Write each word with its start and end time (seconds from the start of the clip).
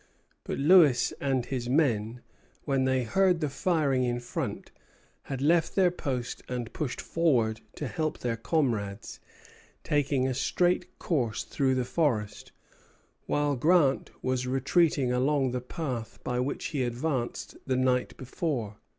But 0.45 0.57
Lewis 0.57 1.13
and 1.21 1.45
his 1.45 1.69
men, 1.69 2.21
when 2.65 2.85
they 2.85 3.03
heard 3.03 3.39
the 3.39 3.49
firing 3.51 4.03
in 4.03 4.19
front, 4.19 4.71
had 5.25 5.43
left 5.43 5.75
their 5.75 5.91
post 5.91 6.41
and 6.49 6.73
pushed 6.73 6.99
forward 6.99 7.61
to 7.75 7.87
help 7.87 8.17
their 8.17 8.35
comrades, 8.35 9.19
taking 9.83 10.27
a 10.27 10.33
straight 10.33 10.97
course 10.97 11.43
through 11.43 11.75
the 11.75 11.85
forest; 11.85 12.51
while 13.27 13.55
Grant 13.55 14.09
was 14.23 14.47
retreating 14.47 15.11
along 15.11 15.51
the 15.51 15.61
path 15.61 16.17
by 16.23 16.39
which 16.39 16.65
he 16.69 16.81
had 16.81 16.93
advanced 16.93 17.55
the 17.67 17.77
night 17.77 18.17
before. 18.17 18.77